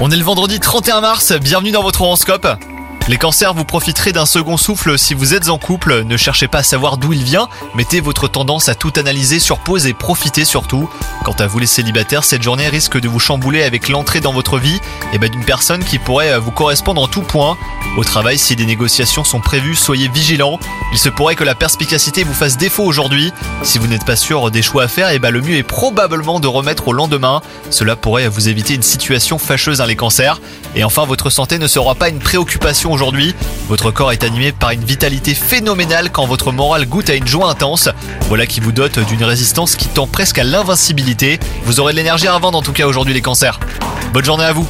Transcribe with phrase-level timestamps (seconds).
[0.00, 2.48] On est le vendredi 31 mars, bienvenue dans votre horoscope.
[3.08, 6.02] Les cancers, vous profiterez d'un second souffle si vous êtes en couple.
[6.02, 9.60] Ne cherchez pas à savoir d'où il vient, mettez votre tendance à tout analyser sur
[9.60, 10.90] pause et profitez surtout.
[11.24, 14.58] Quant à vous les célibataires, cette journée risque de vous chambouler avec l'entrée dans votre
[14.58, 14.78] vie
[15.14, 17.56] et ben, d'une personne qui pourrait euh, vous correspondre en tout point.
[17.96, 20.60] Au travail, si des négociations sont prévues, soyez vigilants.
[20.92, 23.32] Il se pourrait que la perspicacité vous fasse défaut aujourd'hui.
[23.62, 26.40] Si vous n'êtes pas sûr des choix à faire, et ben, le mieux est probablement
[26.40, 27.40] de remettre au lendemain.
[27.70, 30.42] Cela pourrait vous éviter une situation fâcheuse les cancers.
[30.76, 33.32] Et enfin, votre santé ne sera pas une préoccupation aujourd'hui.
[33.68, 37.48] Votre corps est animé par une vitalité phénoménale quand votre morale goûte à une joie
[37.48, 37.88] intense.
[38.22, 41.38] Voilà qui vous dote d'une résistance qui tend presque à l'invincibilité.
[41.62, 43.60] Vous aurez de l'énergie à revendre en tout cas aujourd'hui les cancers.
[44.12, 44.66] Bonne journée à vous